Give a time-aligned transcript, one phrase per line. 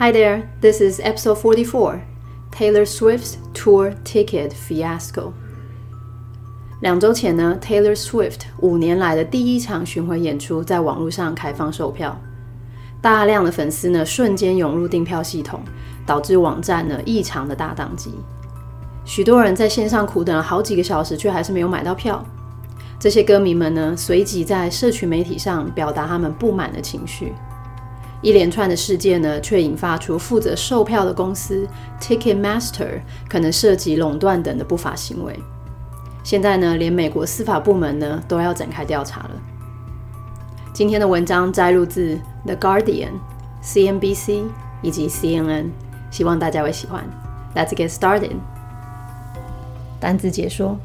[0.00, 2.00] Hi there, this is episode 44
[2.52, 5.32] Taylor Swift's Tour Ticket Fiasco.
[6.80, 12.16] 两周前呢，Taylor Swift 五年来的第一场巡回演出在网络上开放售票，
[13.02, 15.60] 大量的粉丝呢瞬间涌入订票系统，
[16.06, 18.12] 导致网站呢异常的大宕机。
[19.04, 22.24] 许多人在线上苦等了好几个小时，却还是没有买到票。
[23.00, 27.32] 这些歌迷们呢随即在社群媒体上表达他们不满的情绪。
[28.20, 31.68] 一连串的事件呢，却引发出负责售票的公司
[32.00, 35.38] Ticketmaster 可能涉及垄断等的不法行为。
[36.24, 39.30] 现在呢，连美国司法部门呢都要展开调查了。
[40.72, 43.10] 今天的文章摘录自《The Guardian》、
[44.00, 44.44] CNBC
[44.82, 45.70] 以及 CNN，
[46.10, 47.04] 希望大家会喜欢。
[47.54, 48.36] Let's get started。
[50.00, 50.76] 单字解说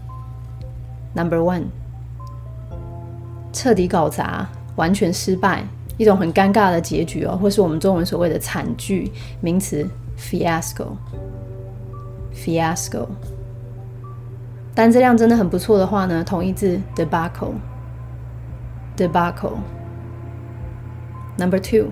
[1.13, 1.65] ：Number one，
[3.51, 9.11] 彻底搞砸，完全失败，一种很尴尬的结局哦，或是我们中文所谓的惨剧。
[9.41, 13.07] 名词：fiasco，fiasco。
[14.75, 19.57] 单质量真的很不错的话呢，同义字 debacle，debacle。
[21.37, 21.89] Number two，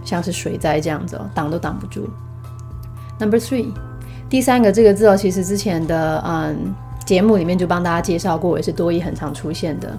[0.05, 2.07] 像是水灾这样子哦，挡都挡不住。
[3.19, 3.73] Number three。
[4.29, 6.75] 第三个这个字哦，其实之前的嗯
[7.07, 9.99] 节目里面就帮大家介绍过，也是多义很常出现的。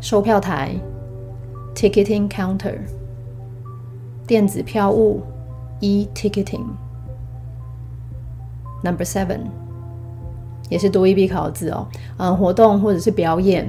[0.00, 0.74] 售票台。
[1.74, 2.78] Ticketing counter.
[4.26, 5.22] 电子票务。
[5.80, 6.64] E-ticketing.
[8.82, 9.40] Number seven，
[10.70, 11.86] 也是多一必考的字哦。
[12.16, 13.68] 嗯，活动或者是表演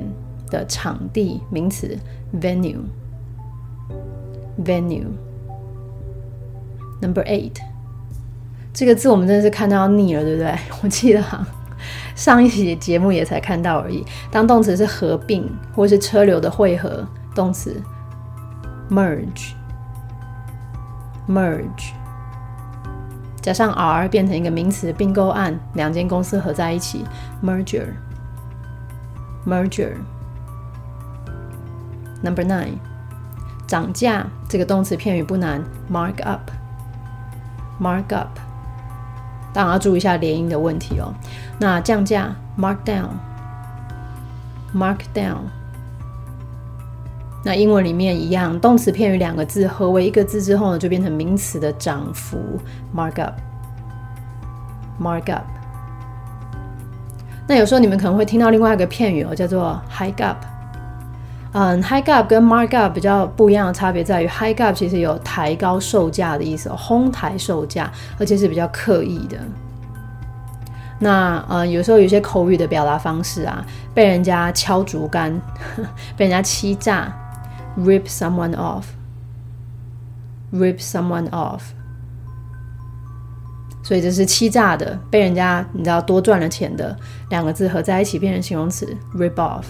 [0.49, 1.97] 的场地，名词。
[2.39, 2.77] Venue.
[4.64, 5.06] Venue.
[7.00, 7.56] Number eight，
[8.74, 10.54] 这个字我们真的是看到腻了，对不对？
[10.82, 11.46] 我记得哈
[12.14, 14.04] 上一期节目也才看到而已。
[14.30, 17.82] 当动词是合并或是车流的汇合，动词
[18.90, 19.54] merge，merge
[23.40, 27.06] 加上 r 变成一个名词并购案，两间公司合在一起
[27.42, 29.94] ，merger，merger。
[32.22, 32.74] Number nine。
[33.70, 38.36] 涨价这个动词片语不难，mark up，mark up，
[39.52, 41.14] 当然要注意一下连音的问题哦。
[41.60, 45.42] 那降价，mark down，mark down。
[47.44, 52.60] 那英文里面一样，动词片语两个字合为一个字之后呢，就变成名词的涨幅
[52.92, 55.46] ，mark up，mark up。
[57.46, 60.44] 那有时候你们可能会听到另外一个片语哦，叫做 hike up。
[61.52, 69.36] 嗯，high up 跟 mark up 比较不一样的差别在于，high up 其实有抬高售价的意思，哄抬售价，而且是比较刻意的。
[71.00, 75.40] 那呃，有时候有些口语的表达方式啊，被人家敲竹竿，
[76.16, 77.12] 被人家欺诈
[77.78, 81.62] ，rip someone off，rip someone off。
[83.82, 86.96] 所以这是欺诈的，被人家你知道多赚了钱的
[87.30, 89.64] 两个字合在一起变成形容词，rip off。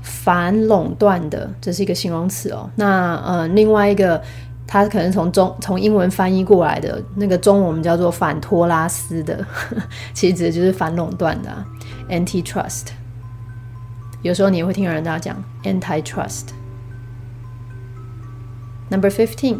[0.00, 2.70] 反垄断的，这是一个形容词哦。
[2.76, 4.22] 那呃，另外一个。
[4.66, 9.44] 它可能从中从英文翻译过来的那个中文我们叫做反托拉斯的，
[10.14, 11.50] 其实指的就是反垄断的
[12.08, 12.86] antitrust。
[14.22, 16.46] 有时候你也会听人家讲 antitrust。
[18.90, 19.58] Number fifteen，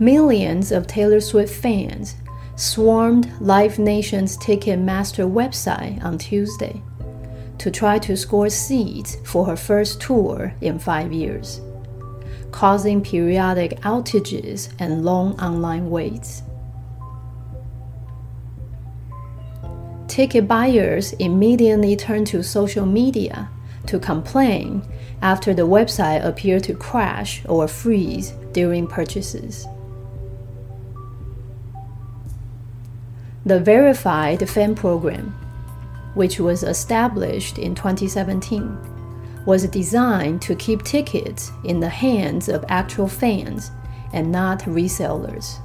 [0.00, 2.14] Millions of Taylor Swift fans
[2.56, 6.80] swarmed Live Nation's Ticketmaster website on Tuesday
[7.60, 11.60] to try to score seats for her first tour in five years,
[12.52, 16.42] causing periodic outages and long online waits.
[20.08, 23.50] Ticket buyers immediately turned to social media
[23.86, 24.82] to complain
[25.20, 29.66] after the website appeared to crash or freeze during purchases.
[33.44, 35.34] The Verified Fan Program
[36.14, 38.78] which was established in 2017,
[39.46, 43.70] was designed to keep tickets in the hands of actual fans
[44.12, 45.58] and not resellers.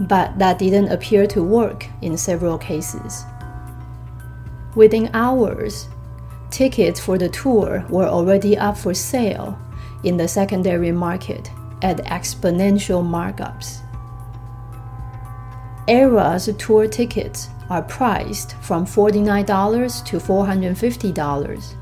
[0.00, 3.24] But that didn't appear to work in several cases.
[4.74, 5.88] Within hours,
[6.50, 9.58] tickets for the tour were already up for sale
[10.04, 11.50] in the secondary market
[11.82, 13.80] at exponential markups.
[15.88, 21.74] Era's tour tickets are priced from $49 to $450,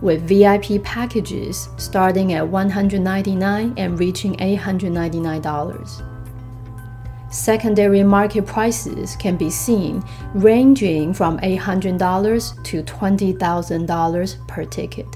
[0.00, 6.08] with VIP packages starting at $199 and reaching $899.
[7.32, 10.02] Secondary market prices can be seen
[10.34, 15.06] ranging from $800 to $20,000 per ticket.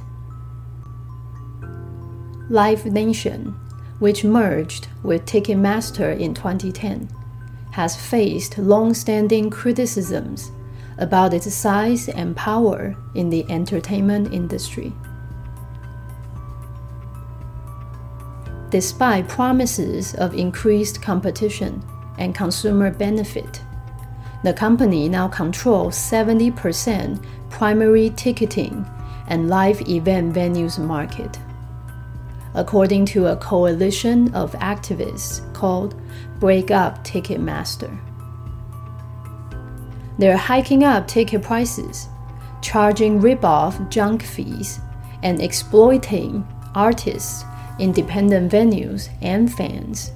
[2.48, 3.54] Live Nation,
[3.98, 7.08] which merged with Ticketmaster in 2010,
[7.76, 10.50] has faced long standing criticisms
[10.98, 14.92] about its size and power in the entertainment industry.
[18.70, 21.82] Despite promises of increased competition,
[22.18, 23.62] and consumer benefit.
[24.42, 28.86] The company now controls 70% primary ticketing
[29.28, 31.38] and live event venues market.
[32.56, 35.94] According to a coalition of activists called
[36.40, 37.96] Break Up Ticketmaster.
[40.18, 42.08] They're hiking up ticket prices,
[42.62, 44.80] charging rip-off junk fees,
[45.22, 46.44] and exploiting
[46.74, 47.44] artists,
[47.78, 50.10] independent venues, and fans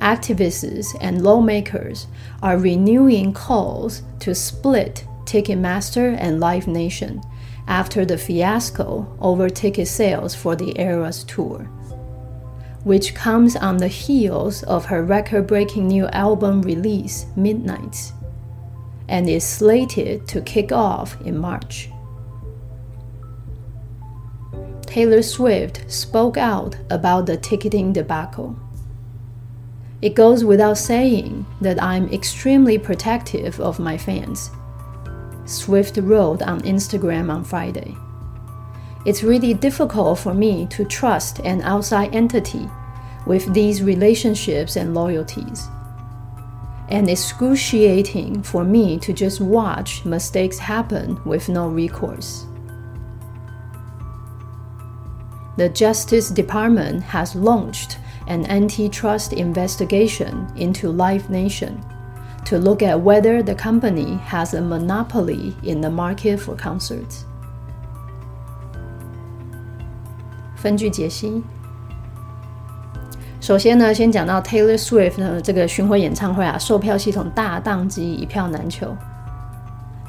[0.00, 2.06] activists and lawmakers
[2.42, 7.20] are renewing calls to split Ticketmaster and Live Nation
[7.68, 11.64] after the fiasco over ticket sales for the Eras tour,
[12.82, 18.14] which comes on the heels of her record breaking new album release, Midnights,
[19.06, 21.90] and is slated to kick off in March.
[24.86, 28.58] Taylor Swift spoke out about the ticketing debacle.
[30.00, 34.50] It goes without saying that I'm extremely protective of my fans.
[35.48, 37.96] Swift wrote on Instagram on Friday.
[39.06, 42.68] It's really difficult for me to trust an outside entity
[43.26, 45.68] with these relationships and loyalties.
[46.90, 52.44] And excruciating for me to just watch mistakes happen with no recourse.
[55.56, 61.82] The Justice Department has launched an antitrust investigation into Live Nation
[62.48, 67.24] to look at whether the company has a monopoly in the market for concerts.
[70.56, 71.42] 分句解析。
[73.40, 78.96] 首先呢，先讲到 Taylor Swift 呢这个巡回演唱会啊，售票系统大宕机，一票难求。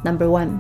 [0.03, 0.59] Number one，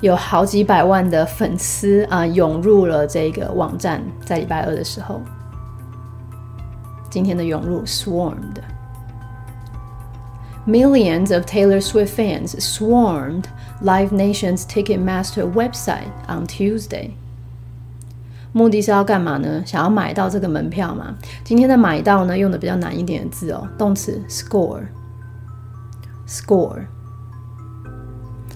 [0.00, 5.20] 有好几百万的粉丝啊涌入了这个网站，在礼拜二的时候。
[7.10, 8.56] 今天的涌入 swarmed.
[10.65, 13.47] Millions of Taylor Swift fans swarmed
[13.81, 17.11] Live Nation's Ticketmaster website on Tuesday.
[18.51, 19.63] 目的是要干嘛呢？
[19.65, 21.15] 想要买到这个门票嘛？
[21.43, 26.85] 今天的买到呢，用的比较难一点的字哦，动词 score。score。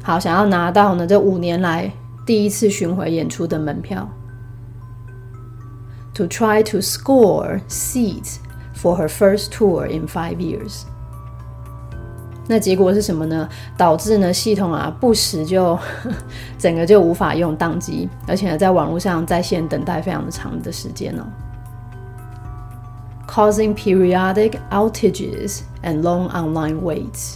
[0.02, 1.92] 好，想要拿到呢这五年来
[2.26, 4.10] 第一次巡回演出的门票。
[6.16, 8.38] To try to score seats
[8.76, 10.84] for her first tour in five years。
[12.49, 13.49] 那结果是什么呢？
[13.77, 15.77] 导致呢系统啊不时就
[16.57, 21.25] 整个就无法用，宕机，而且呢在网络上在线等待非常的长的时间哦。
[23.27, 27.35] Causing periodic outages and long online waits.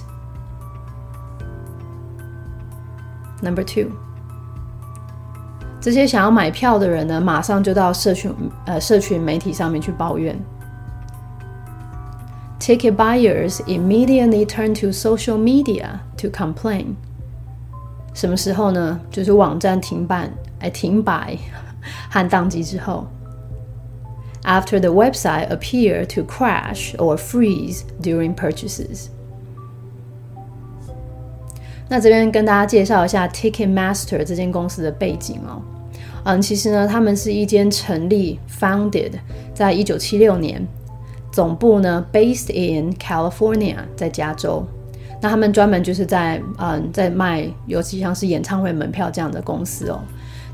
[3.43, 3.90] Number two，
[5.81, 8.33] 这些想要买票的人呢，马上就到社群
[8.67, 10.38] 呃社群媒体上面去抱怨。
[12.60, 16.96] Ticket buyers immediately turn to social media to complain.
[18.14, 19.00] 什么时候呢？
[19.12, 21.38] 就是网站停办、哎停摆
[22.10, 23.08] 和宕机之后。
[24.44, 29.08] After the website appear to crash or freeze during purchases.
[31.90, 35.62] 那这边跟大家介绍一下 Ticketmaster 这间公司的背景哦。
[36.24, 39.12] 嗯，其实呢，他们是一间成立 （founded）
[39.54, 40.66] 在一九七六年
[41.31, 44.65] 总部呢，based in California，在加州。
[45.23, 50.01] 那他们专门就是在嗯，在卖，尤其像是演唱会门票这样的公司哦。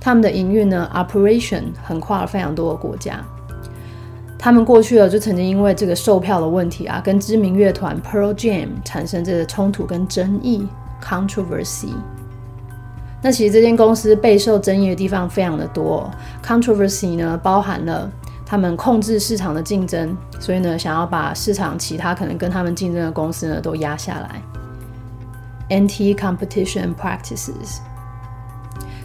[0.01, 3.25] 他们的营运呢，operation 横跨了非常多的国家。
[4.39, 10.67] 他们过去了就曾经因为这个售票的问题啊，跟知名乐团 Pearl Jam 产生这个冲突跟争议
[11.03, 11.95] controversy。
[13.23, 16.11] 那其实这间公司备受争议的地方非常的多
[16.45, 18.11] ，controversy 呢包含了。
[18.47, 24.41] 他们控制市场的竞争，所以呢，想要把市场其他可能跟他们竞争的公司呢都压下来。
[25.69, 27.81] Anti-competition practices，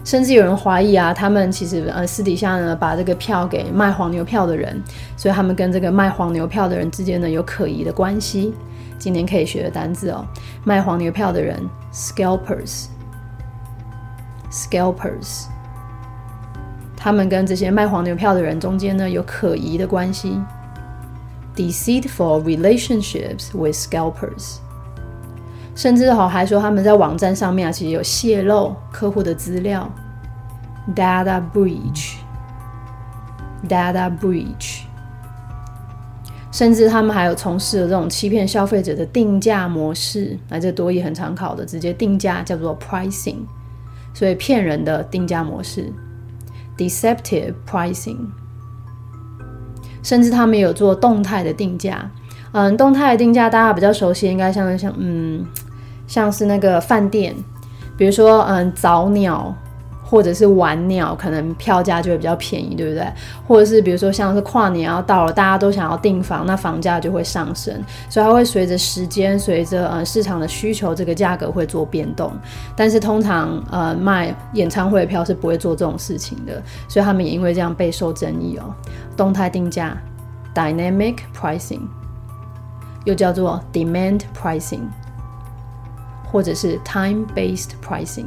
[0.06, 4.80] 甚至有人怀疑啊，他们其实呃私底下呢把这个票给卖黄牛票的人，
[5.18, 8.54] 所以他们跟这个卖黄牛票的人之间呢有可疑的关系。
[9.00, 10.24] 今年可以学的单字哦，
[10.64, 11.60] 卖黄牛票的人
[11.92, 12.86] ，scalpers。
[14.52, 15.46] scalpers。
[17.04, 20.40] 他们跟这些卖黄牛票的人中间呢有可疑的关系
[21.56, 24.58] ，deceitful relationships with scalpers。
[25.74, 29.92] 甚至好还说他们在网站上面啊，其实有泄露客户的资料
[30.96, 34.82] ，data breach，data breach。
[36.52, 43.38] 甚至他们还有从事了这种欺骗消费者的定价模式，那这多也很常考的，直接定价叫做 pricing，
[44.14, 45.92] 所以骗人的定价模式
[46.90, 48.18] ，deceptive pricing。
[50.04, 52.10] 甚至他们有做动态的定价，
[52.54, 55.46] 嗯，动态的定价大家比较熟悉，应该像像嗯，
[56.08, 57.36] 像是那个饭店，
[57.96, 59.56] 比如说嗯早鸟。
[60.12, 63.08] 或者是晚鸟，可能票价就会比较便宜，对不对？
[63.48, 67.74] 或者是比如说像是跨年要到了，大家都想要订房，那房价就会上升，
[68.10, 72.30] 所以它会随着时间，随着呃市场的需求，这个价格会做变动。
[72.76, 78.76] 但是通常呃卖演唱会的票是不会做这种事情的，所以他们也因为这样备受争议哦。
[79.16, 79.98] 动态定价
[80.54, 81.88] （dynamic pricing）
[83.06, 84.82] 又叫做 demand pricing，
[86.30, 88.26] 或者是 time-based pricing。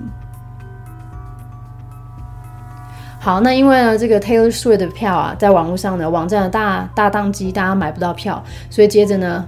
[3.24, 9.42] 好，那因为呢，这个 Taylor Swift 的票啊，在网络上的网站的大大宕机，大家买不到票，所以接着呢，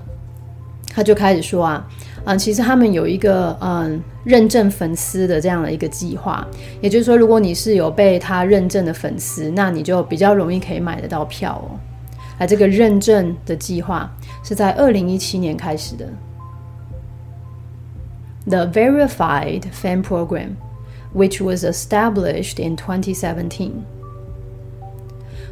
[0.94, 1.86] 他就开始说啊，
[2.24, 6.42] 嗯，其实他们有一个嗯认证粉丝的这样的一个计划，
[6.80, 11.76] 也就是说，如果你是有被他认证的粉丝，那你就比较容易可以买得到票哦。
[12.38, 14.10] 而这个认证的计划
[14.42, 16.08] 是在二零一七年开始的
[18.46, 20.52] ，The Verified Fan Program。
[21.16, 23.70] Which was established in 2017。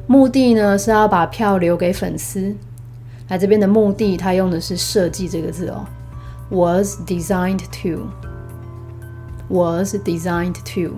[0.06, 2.54] 目的呢是要把票留给粉丝。
[3.28, 5.86] 来这边的目的，它用的是“设计”这个字哦
[6.50, 7.62] ，was designed
[9.48, 10.94] to，was designed to。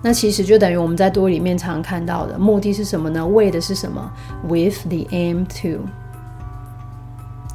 [0.00, 3.26] 那其实就等于我们在多里面常看到的目的是什么呢？
[3.26, 4.10] 为的是什么
[4.44, 5.86] ？With the aim to。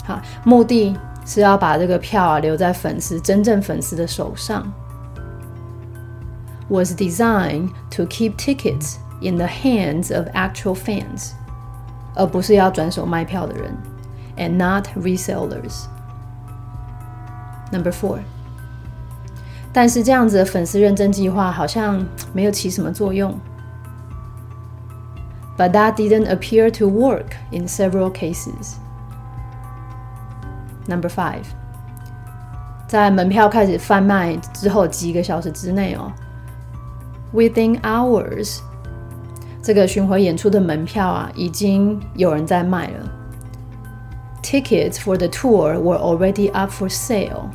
[0.06, 4.72] 好，目的是要把这个票啊留在粉丝真正粉丝的手上。
[6.73, 11.33] was designed to keep tickets in the hands of actual fans，
[12.15, 13.77] 而不是要转手卖票的人，
[14.37, 15.87] and not resellers.
[17.73, 18.21] Number four，
[19.73, 23.39] 但是这样子的粉丝认证计划好像没有起什么作用。
[25.57, 28.75] But that didn't appear to work in several cases.
[30.87, 31.45] Number five，
[32.87, 36.13] 在门票开始贩卖之后几个小时之内哦。
[37.33, 38.59] Within hours，
[39.63, 43.13] 这个巡回演出的门票啊，已经有人在卖了。
[44.43, 47.49] Tickets for the tour were already up for sale，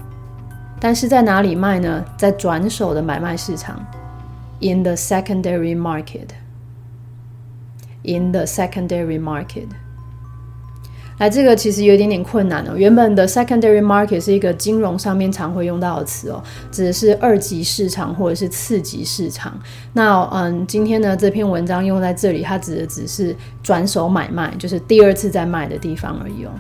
[0.80, 2.06] 但是在哪里卖呢？
[2.18, 3.80] 在转手的买卖市场，
[4.60, 9.70] in the secondary market。In the secondary market。
[11.19, 12.75] 来，这个其实有一点点困难哦。
[12.77, 19.53] 原本的 secondary market 是一个金融上面常会用到的词哦，指的是二级市场或者是次级市场。
[19.93, 26.51] 那嗯，今天呢这篇文章用在这里，它指的只是转手买卖，就是第二次在卖的地方而已哦。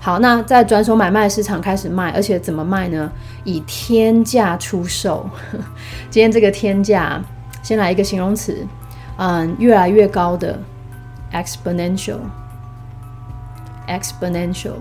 [0.00, 3.12] 好，那在转手买卖市场开始卖，而且怎么卖呢？
[3.44, 5.28] 以天价出售。
[6.10, 7.22] 今天这个天价，
[7.62, 8.66] 先来一个形容词，
[9.18, 10.58] 嗯，越来越高的
[11.32, 12.18] exponential。
[13.89, 14.77] exponential，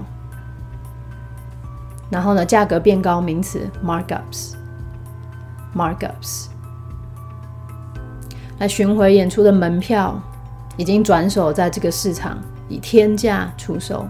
[2.11, 6.47] 然后呢，价格变高，名词 markups，markups。
[8.59, 10.23] 来巡回演出的门票
[10.77, 14.07] 已经转手在这个市场以天价出售。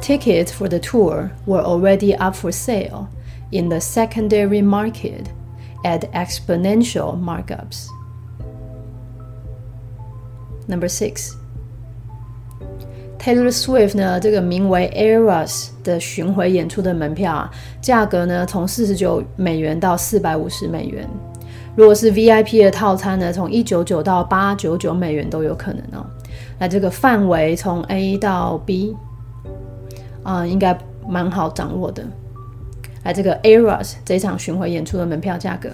[0.00, 3.08] Tickets for the tour were already up for sale
[3.50, 5.30] in the secondary market
[5.82, 7.88] at exponential markups.
[10.66, 11.36] Number six.
[13.19, 21.07] Taylor Swift 呢，这个名为 Eras 的巡回演出的门票啊，价格呢从四十九美元到四百五十美元。
[21.75, 26.05] 如果是 VIP 的套餐呢，从一九九到八九九美元都有可能哦。
[26.57, 28.95] 那这个范围从 A 到 B，
[30.23, 32.03] 啊，应该蛮好掌握的。
[33.03, 35.69] 来，这个 Eras 这场巡回演出的门票价格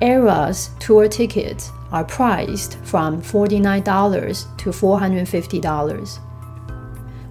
[0.00, 6.18] ，Eras Tour Tickets。are priced from $49 to $450,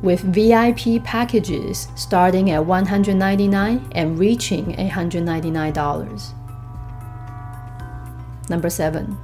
[0.02, 6.32] with VIP packages starting at $199 and reaching $899.
[8.48, 9.18] Number seven.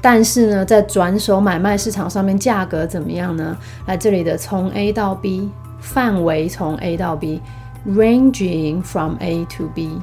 [0.00, 3.54] 但是呢，在转手买卖市场上面，价格怎么样呢？
[3.84, 7.42] 来这里的从 A 到 B 范围从 A 到 B，
[7.86, 10.00] ranging from A to B。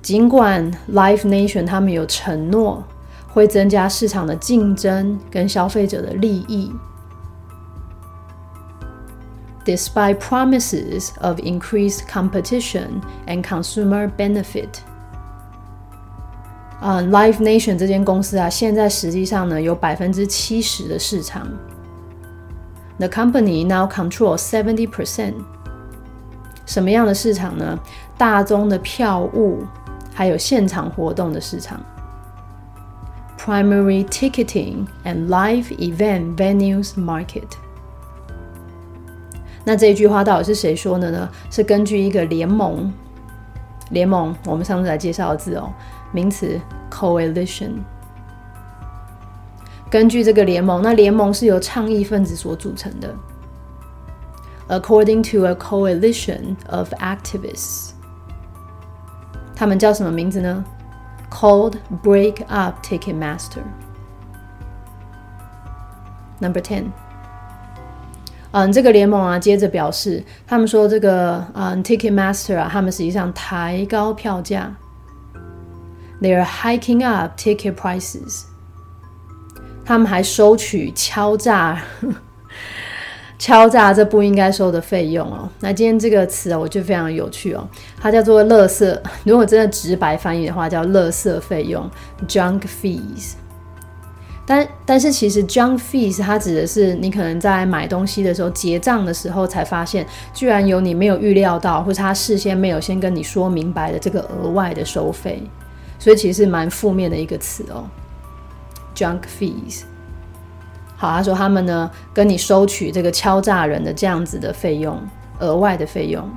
[0.00, 2.84] 尽管 Live Nation 他们有承诺
[3.26, 6.70] 会增加市场的竞争跟消费者的利益
[9.65, 14.79] ，despite promises of increased competition and consumer benefit。
[16.81, 21.47] 嗯，Live Nation 这间公司啊，现在实际上呢有百分之七十的市场。
[22.99, 25.33] The company now controls seventy percent。
[26.65, 27.79] 什么样的市场呢？
[28.17, 29.63] 大宗的票务，
[30.13, 31.79] 还有现场活动的市场。
[33.39, 37.47] Primary ticketing and live event venues market。
[39.64, 41.28] 那这一句话到底是谁说的呢？
[41.50, 42.92] 是根据一个联盟。
[43.90, 45.72] 联盟，我们上次来介绍的字哦。
[46.12, 47.72] 名词 coalition。
[49.90, 53.14] 根据这个联盟，那联盟是由倡议分子所组成的。
[54.68, 57.90] According to a coalition of activists，
[59.54, 60.64] 他们叫什么名字呢
[61.30, 63.62] ？Called Break Up Ticketmaster。
[66.40, 66.86] Number ten。
[68.52, 74.74] 嗯，这个联盟啊，接着表示，他们说这个嗯，Ticketmaster 啊，他们实际上抬高票价。
[76.20, 78.42] They are hiking up ticket prices。
[79.84, 81.82] 他们还收取敲诈，
[83.38, 85.48] 敲诈这不应该收的费用哦。
[85.58, 87.66] 那今天这个词啊，我觉得非常有趣哦，
[88.00, 88.96] 它叫做“垃圾”。
[89.24, 91.90] 如果真的直白翻译的话，叫“垃圾费用
[92.28, 93.32] ”（junk fees）。
[94.44, 105.42] 但但是其实 junk fees 它指的是你可能在买东西的时候结账的时候才发现，居然有你没有预料到，或是他事先没有先跟你说明白的这个额外的收费。
[105.98, 107.84] 所以其实蛮负面的一个词哦
[108.96, 109.82] ，junk fees。
[110.96, 115.00] 好，他说他们呢跟你收取这个敲诈人的这样子的费用，
[115.38, 116.28] 额外的费用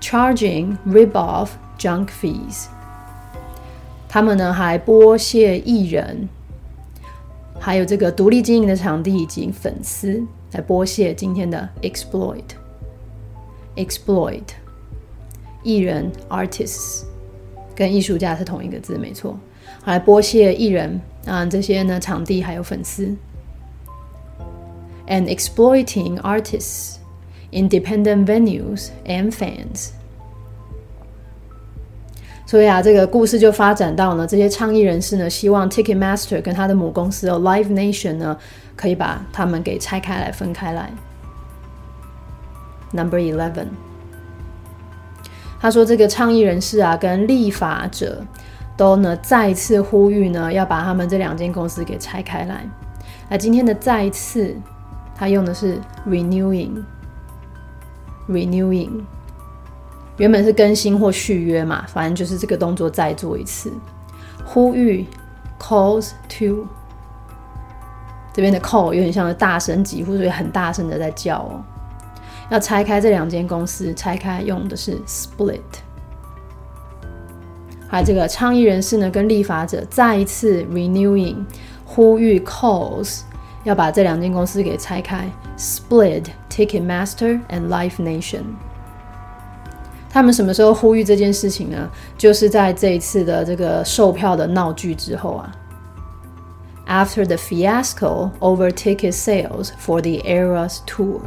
[0.00, 2.66] ，charging rip-off junk fees。
[4.12, 6.28] 他们呢还剥削艺人，
[7.60, 10.20] 还有这个独立经营的场地以及粉丝
[10.50, 14.42] 来剥削今天的 exploit，exploit
[15.62, 17.04] 艺人 artists。
[17.72, 19.38] 跟艺术家是同一个字，没错。
[19.84, 23.14] 来剥削艺人啊，这些呢场地还有粉丝
[25.06, 26.96] ，and exploiting artists,
[27.52, 29.90] independent venues and fans。
[32.50, 38.36] 所以啊，这个故事就发展到呢，这些倡议人士呢，希望 Ticketmaster 跟他的母公司哦 Live Nation 呢，
[38.74, 40.90] 可以把他们给拆开来、分开来。
[42.90, 43.66] Number eleven。
[45.60, 48.20] 他说：“这个倡议人士啊，跟立法者
[48.76, 52.68] 都呢再次呼吁呢，要把他们这两间公司给拆开来。
[53.28, 54.56] 那今天的再次，
[55.14, 58.90] 他用的是 renewing，renewing，
[60.20, 63.72] 原本是更新或续约嘛，反正就是这个动作再做一次。
[64.44, 65.06] 呼吁
[65.58, 66.66] calls to，
[68.34, 71.64] 这边的 call 有点像是大声疾呼，所以很大声的在叫哦。”
[72.50, 75.60] 要拆开这两间公司，拆开用的是 split。
[77.88, 81.36] 还有这个倡议人士呢，跟立法者再一次 renewing
[81.86, 83.22] 呼吁 calls
[83.64, 88.42] 要把这两间公司给拆开，split Ticketmaster and Live Nation。
[90.12, 91.88] 他们什么时候呼吁这件事情呢？
[92.18, 95.52] 就是在这一次的这个售票的闹剧之后啊。
[96.88, 101.20] After the fiasco over ticket sales for the Eras tour。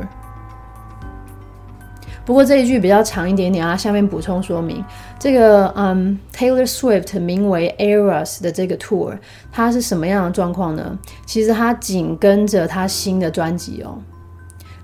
[2.25, 4.83] 不过这一句比较长一点点啊，下面补充说明，
[5.17, 9.17] 这个嗯，Taylor Swift 名为 Eras 的这个 tour，
[9.51, 10.99] 它是什么样的状况呢？
[11.25, 13.97] 其实它紧跟着它新的专辑哦，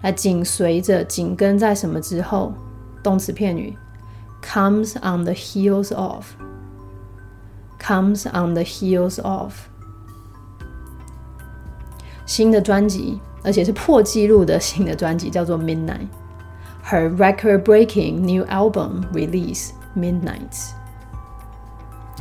[0.02, 2.54] 来紧随着，紧跟在什么之后？
[3.02, 3.74] 动词片语。
[4.43, 6.27] Comes on the heels of.
[7.79, 9.55] Comes on the heels of.
[12.27, 20.71] 新的专辑，而且是破纪录的新的专辑，叫做 Midnight。Her record-breaking new album release Midnight。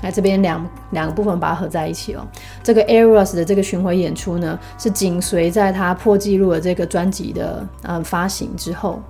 [0.01, 2.27] 来这边两两个部分把它合在一起哦。
[2.61, 9.01] 这个 Eras 的这个巡回演出呢，是紧随在他破纪录的这个专辑的呃发行之后。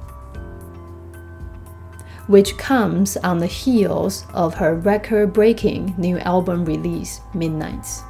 [2.28, 8.02] which comes on the heels of her record breaking new album release, Midnights.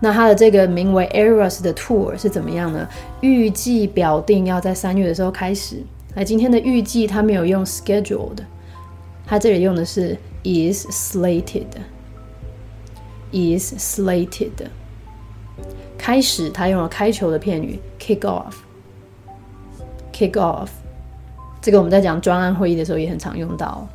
[0.00, 2.88] 那它的这个名为 Eras 的 tour 是怎么样呢？
[3.20, 5.84] 预计表定要在三月的时候开始。
[6.14, 8.38] 那今天的预计它没有用 scheduled，
[9.26, 11.84] 它这里用的是 is slated，is
[13.74, 14.68] slated。
[15.98, 20.68] 开始，它用了开球的片语 kick off，kick off。
[21.64, 23.86] 这个我们在讲专案会议的时候也很常用到。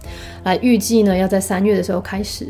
[0.44, 2.48] 来，预计呢要在三月的时候开始，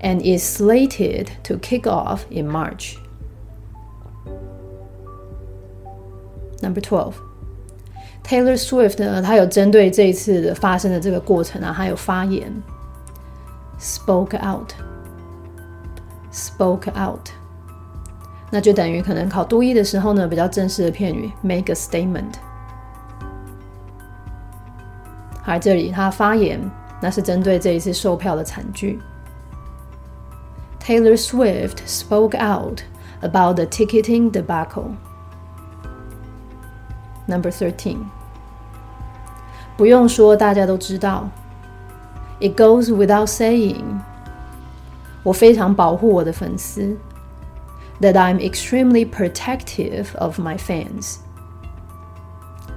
[0.00, 2.96] and is slated to kick off in March.
[6.62, 7.12] Number twelve,
[8.26, 12.50] Taylor Swift 呢，他有针对这一次的发生的这个过程啊，他有发言，
[13.78, 14.72] spoke out,
[16.32, 17.28] spoke out，
[18.50, 22.32] 那就等于可能考多一的时候呢，比较正式的片语，make a statement。
[25.48, 26.60] 而这里他发言，
[27.00, 29.00] 那是针对这一次售票的惨剧。
[30.80, 32.80] Taylor Swift spoke out
[33.20, 34.90] about the ticketing debacle.
[37.26, 37.98] Number thirteen，
[39.76, 41.30] 不用说，大家都知道。
[42.40, 43.82] It goes without saying，
[45.22, 46.96] 我非常保护我的粉丝。
[48.00, 51.16] That I'm extremely protective of my fans。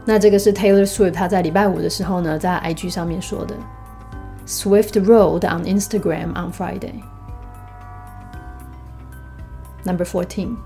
[0.05, 3.55] 那这个是 Taylor Swift，他在礼拜五的时候呢，在 IG 上面说的。
[4.45, 6.95] Swift wrote on Instagram on Friday.
[9.85, 10.57] Number fourteen，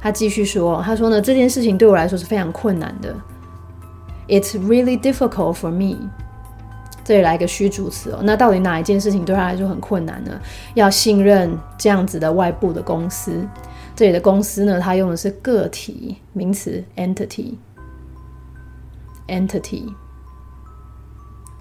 [0.00, 3.14] 他继续说，他说呢，这件事情对我来说是非常困难的。
[4.28, 6.08] It's really difficult for me。
[7.04, 10.40] 这里来一个虚主词哦，那到底哪一件事情对他来说很困难呢？
[10.74, 13.46] 要信任这样子的外部的公司。
[13.96, 17.54] 这里的公司呢，它用的是个体名词 entity。
[19.29, 19.93] entity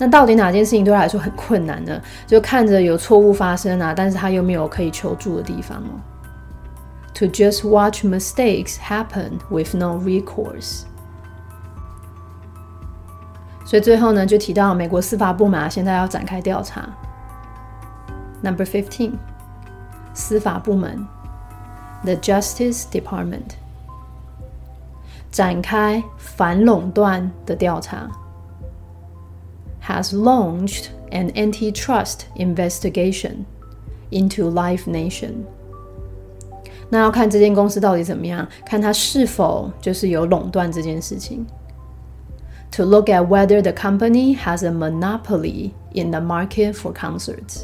[0.02, 2.00] 那到底哪件事情对他来说很困难呢？
[2.26, 6.00] 就看着有错误发生啊，但是他又没有可以求助的地方哦。
[7.16, 10.84] To just watch mistakes happen with no recourse。
[13.66, 16.88] 所以最后呢，就提到美国司法部门啊现在要展开调查。
[18.42, 19.12] Number fifteen，
[20.14, 21.06] 司法部门
[22.04, 23.50] ，The Justice Department，
[25.30, 28.08] 展开反垄断的调查。
[29.81, 33.45] has launched an antitrust investigation
[34.11, 35.45] into Live Nation。
[36.89, 41.45] 那要看这间公司到底怎么样，看它是否就是有垄断这件事情。
[42.71, 47.63] To look at whether the company has a monopoly in the market for concerts。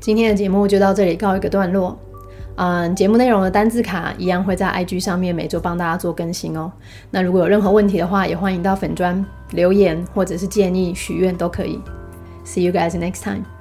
[0.00, 1.96] 今天的节目就到这里告一个段落。
[2.57, 6.71] 嗯，节目内容的单字卡一样会在 IG 上面每周帮大家做更新哦。
[7.11, 11.79] 那如果有任何问题的话，也欢迎到粉砖留言或者是建议许愿都可以。
[12.43, 13.56] See you guys next time.